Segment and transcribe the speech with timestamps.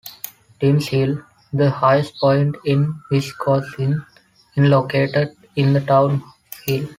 [0.59, 1.21] Timms Hill,
[1.53, 4.03] the highest point in Wisconsin,
[4.55, 6.87] is located in the town of Hill.